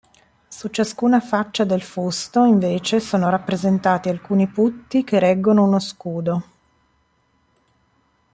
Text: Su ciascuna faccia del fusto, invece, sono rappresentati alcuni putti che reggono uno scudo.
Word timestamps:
Su 0.49 0.69
ciascuna 0.69 1.19
faccia 1.21 1.63
del 1.63 1.83
fusto, 1.83 2.43
invece, 2.45 2.99
sono 2.99 3.29
rappresentati 3.29 4.09
alcuni 4.09 4.47
putti 4.47 5.03
che 5.03 5.19
reggono 5.19 5.63
uno 5.63 5.77
scudo. 5.77 6.43